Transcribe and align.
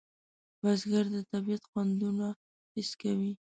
بزګر 0.61 1.05
د 1.15 1.17
طبیعت 1.31 1.63
خوندونه 1.69 2.27
حس 2.73 2.89
کوي 3.01 3.31